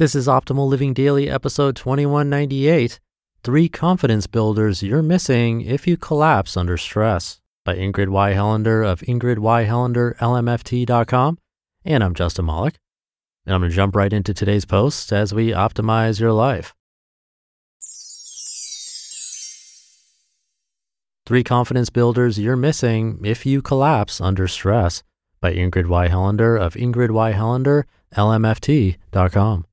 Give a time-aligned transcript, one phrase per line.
[0.00, 2.98] This is Optimal Living Daily, episode 2198
[3.44, 8.32] Three Confidence Builders You're Missing If You Collapse Under Stress by Ingrid Y.
[8.32, 11.38] Helander of IngridYHelanderLMFT.com.
[11.84, 12.78] And I'm Justin Malik.
[13.44, 16.74] And I'm going to jump right into today's post as we optimize your life.
[21.26, 25.02] Three Confidence Builders You're Missing If You Collapse Under Stress
[25.42, 26.08] by Ingrid Y.
[26.08, 29.64] Helander of IngridYHelanderLMFT.com.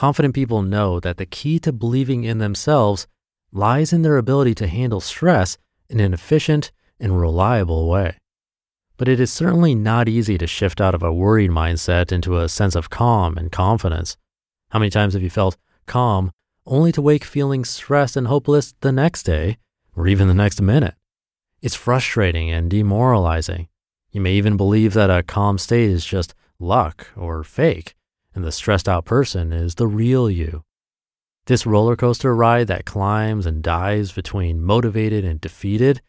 [0.00, 3.06] Confident people know that the key to believing in themselves
[3.52, 5.58] lies in their ability to handle stress
[5.90, 8.16] in an efficient and reliable way.
[8.96, 12.48] But it is certainly not easy to shift out of a worried mindset into a
[12.48, 14.16] sense of calm and confidence.
[14.70, 16.32] How many times have you felt calm
[16.64, 19.58] only to wake feeling stressed and hopeless the next day
[19.94, 20.94] or even the next minute?
[21.60, 23.68] It's frustrating and demoralizing.
[24.12, 27.96] You may even believe that a calm state is just luck or fake
[28.34, 30.64] and the stressed out person is the real you.
[31.46, 36.00] This roller coaster ride that climbs and dives between motivated and defeated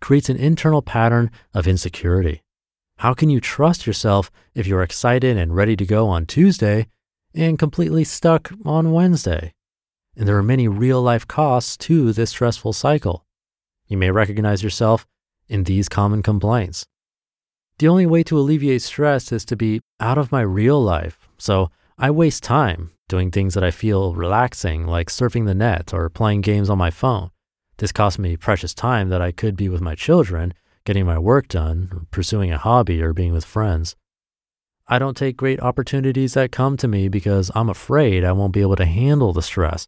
[0.00, 2.42] creates an internal pattern of insecurity.
[2.98, 6.86] How can you trust yourself if you're excited and ready to go on Tuesday
[7.34, 9.54] and completely stuck on Wednesday?
[10.16, 13.24] And there are many real life costs to this stressful cycle.
[13.86, 15.06] You may recognize yourself
[15.48, 16.86] in these common complaints.
[17.80, 21.70] The only way to alleviate stress is to be out of my real life so
[21.96, 26.42] I waste time doing things that I feel relaxing, like surfing the net or playing
[26.42, 27.30] games on my phone.
[27.78, 30.52] This costs me precious time that I could be with my children,
[30.84, 33.96] getting my work done, pursuing a hobby, or being with friends.
[34.86, 38.60] I don't take great opportunities that come to me because I'm afraid I won't be
[38.60, 39.86] able to handle the stress.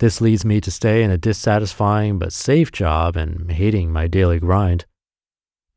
[0.00, 4.38] This leads me to stay in a dissatisfying but safe job and hating my daily
[4.38, 4.84] grind.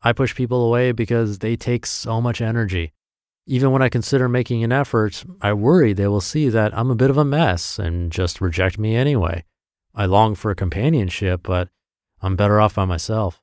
[0.06, 2.94] I push people away because they take so much energy.
[3.48, 6.96] Even when I consider making an effort, I worry they will see that I'm a
[6.96, 9.44] bit of a mess and just reject me anyway.
[9.96, 11.70] I long for companionship, but
[12.22, 13.42] I'm better off by myself.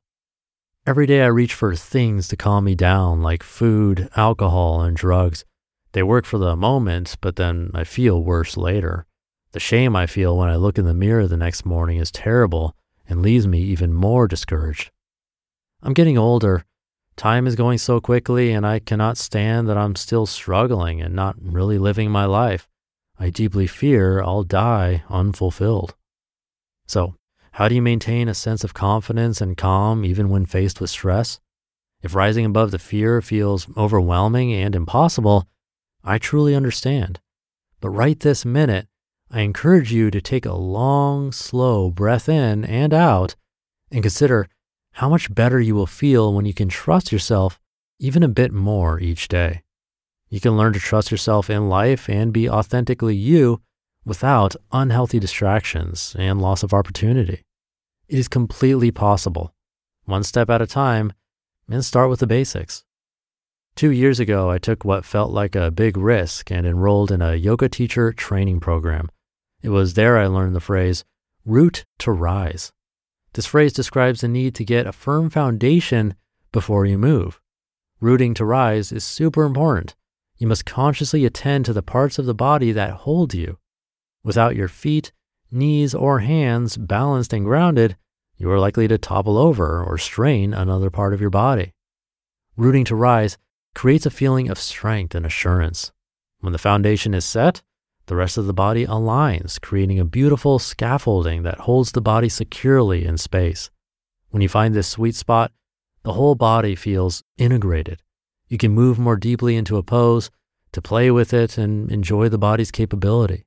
[0.87, 5.45] Every day I reach for things to calm me down, like food, alcohol, and drugs.
[5.91, 9.07] They work for the moment, but then I feel worse later.
[9.51, 12.77] The shame I feel when I look in the mirror the next morning is terrible
[13.09, 14.93] and leaves me even more discouraged.
[15.83, 16.65] I'm getting older
[17.17, 21.37] Time is going so quickly, and I cannot stand that I'm still struggling and not
[21.41, 22.69] really living my life.
[23.19, 25.95] I deeply fear I'll die unfulfilled.
[26.87, 27.15] So,
[27.53, 31.39] how do you maintain a sense of confidence and calm even when faced with stress?
[32.03, 35.47] If rising above the fear feels overwhelming and impossible,
[36.03, 37.21] I truly understand.
[37.81, 38.89] But right this minute,
[39.31, 43.37] I encourage you to take a long, slow breath in and out
[43.91, 44.49] and consider
[44.93, 47.59] how much better you will feel when you can trust yourself
[47.99, 49.63] even a bit more each day.
[50.29, 53.61] You can learn to trust yourself in life and be authentically you
[54.05, 57.43] without unhealthy distractions and loss of opportunity.
[58.09, 59.55] It is completely possible,
[60.05, 61.13] one step at a time,
[61.71, 62.85] and start with the basics.
[63.75, 67.37] Two years ago, I took what felt like a big risk and enrolled in a
[67.37, 69.09] yoga teacher training program.
[69.63, 71.05] It was there I learned the phrase,
[71.45, 72.73] root to rise.
[73.35, 76.15] This phrase describes the need to get a firm foundation
[76.53, 77.41] before you move.
[78.01, 79.95] Rooting to rise is super important.
[80.37, 83.59] You must consciously attend to the parts of the body that hold you.
[84.25, 85.13] Without your feet,
[85.51, 87.97] knees, or hands balanced and grounded,
[88.37, 91.73] you are likely to topple over or strain another part of your body.
[92.57, 93.39] Rooting to rise
[93.75, 95.93] creates a feeling of strength and assurance.
[96.41, 97.63] When the foundation is set,
[98.13, 103.07] the rest of the body aligns, creating a beautiful scaffolding that holds the body securely
[103.07, 103.71] in space.
[104.29, 105.51] When you find this sweet spot,
[106.03, 108.03] the whole body feels integrated.
[108.51, 110.31] You can move more deeply into a pose,
[110.73, 113.47] to play with it and enjoy the body's capability.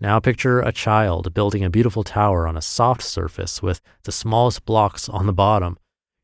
[0.00, 4.64] Now picture a child building a beautiful tower on a soft surface with the smallest
[4.64, 5.78] blocks on the bottom.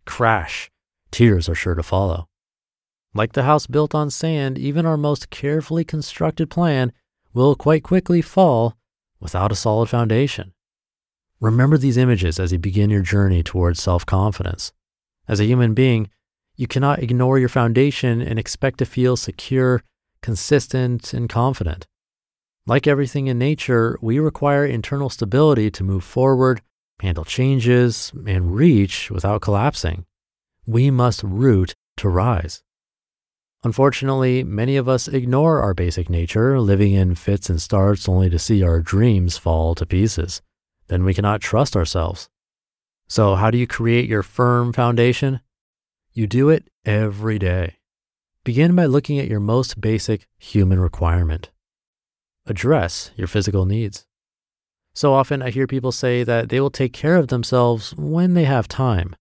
[0.07, 0.73] Crash.
[1.13, 2.27] Tears are sure to follow.
[3.15, 6.93] Like the house built on sand, even our most carefully constructed plan
[7.35, 8.77] will quite quickly fall
[9.21, 10.53] without a solid foundation.
[11.41, 14.73] Remember these images as you begin your journey towards self confidence.
[15.29, 16.09] As a human being,
[16.57, 19.83] you cannot ignore your foundation and expect to feel secure,
[20.23, 21.87] consistent, and confident.
[22.67, 26.63] Like everything in nature, we require internal stability to move forward,
[27.01, 30.07] handle changes, and reach without collapsing.
[30.67, 32.63] We must root to rise.
[33.65, 38.39] Unfortunately, many of us ignore our basic nature, living in fits and starts only to
[38.39, 40.43] see our dreams fall to pieces.
[40.89, 42.29] Then we cannot trust ourselves.
[43.09, 45.41] So, how do you create your firm foundation?
[46.13, 47.77] You do it every day.
[48.45, 51.51] Begin by looking at your most basic human requirement.
[52.47, 54.05] Address your physical needs.
[54.93, 58.45] So often I hear people say that they will take care of themselves when they
[58.45, 59.17] have time.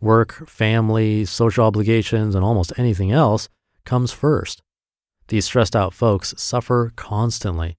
[0.00, 3.48] Work, family, social obligations, and almost anything else
[3.84, 4.62] comes first.
[5.28, 7.78] These stressed out folks suffer constantly.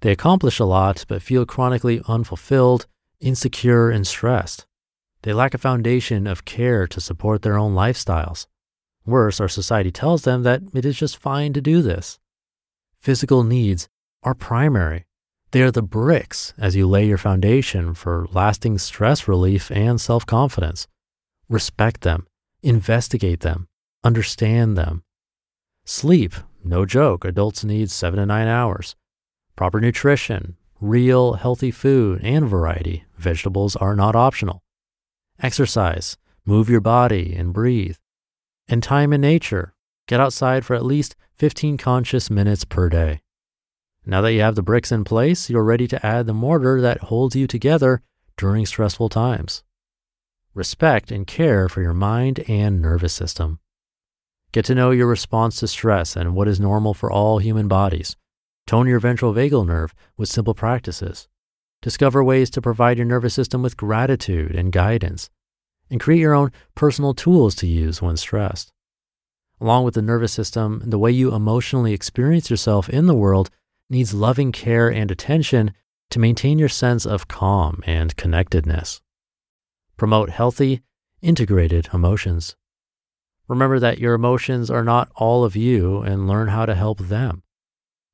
[0.00, 2.86] They accomplish a lot, but feel chronically unfulfilled,
[3.20, 4.66] insecure, and stressed.
[5.22, 8.46] They lack a foundation of care to support their own lifestyles.
[9.04, 12.18] Worse, our society tells them that it is just fine to do this.
[12.98, 13.88] Physical needs
[14.22, 15.06] are primary.
[15.52, 20.26] They are the bricks as you lay your foundation for lasting stress relief and self
[20.26, 20.86] confidence.
[21.48, 22.26] Respect them,
[22.62, 23.68] investigate them,
[24.02, 25.02] understand them.
[25.88, 26.34] Sleep,
[26.64, 28.96] no joke, adults need seven to nine hours.
[29.54, 34.64] Proper nutrition, real healthy food, and variety, vegetables are not optional.
[35.40, 37.98] Exercise, move your body and breathe.
[38.66, 39.74] And time in nature,
[40.08, 43.20] get outside for at least 15 conscious minutes per day.
[44.04, 47.02] Now that you have the bricks in place, you're ready to add the mortar that
[47.02, 48.02] holds you together
[48.36, 49.62] during stressful times.
[50.52, 53.60] Respect and care for your mind and nervous system.
[54.52, 58.16] Get to know your response to stress and what is normal for all human bodies.
[58.66, 61.28] Tone your ventral vagal nerve with simple practices.
[61.82, 65.30] Discover ways to provide your nervous system with gratitude and guidance,
[65.90, 68.72] and create your own personal tools to use when stressed.
[69.60, 73.50] Along with the nervous system, the way you emotionally experience yourself in the world
[73.88, 75.72] needs loving care and attention
[76.10, 79.00] to maintain your sense of calm and connectedness.
[79.96, 80.82] Promote healthy,
[81.22, 82.56] integrated emotions.
[83.48, 87.42] Remember that your emotions are not all of you and learn how to help them.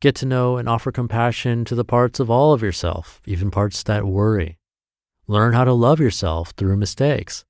[0.00, 3.82] Get to know and offer compassion to the parts of all of yourself, even parts
[3.84, 4.58] that worry.
[5.26, 7.44] Learn how to love yourself through mistakes.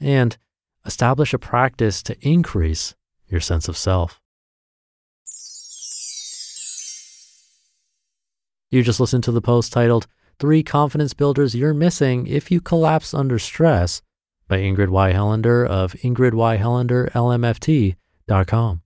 [0.00, 0.38] And
[0.86, 2.94] establish a practice to increase
[3.26, 4.20] your sense of self.
[8.70, 10.06] You just listened to the post titled
[10.38, 14.02] Three Confidence Builders You're Missing If You Collapse Under Stress
[14.48, 15.12] by Ingrid Y.
[15.12, 18.82] Helander of ingridyhelanderlmft.com.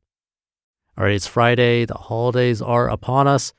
[0.98, 1.86] All right, it's Friday.
[1.86, 3.54] The holidays are upon us.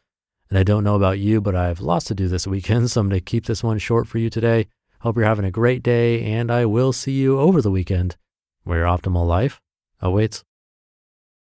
[0.49, 2.89] And I don't know about you, but I have lots to do this weekend.
[2.91, 4.67] So I'm going to keep this one short for you today.
[4.99, 6.23] Hope you're having a great day.
[6.23, 8.17] And I will see you over the weekend
[8.63, 9.59] where your optimal life
[9.99, 10.43] awaits.